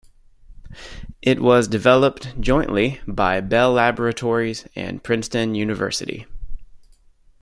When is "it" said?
1.21-1.39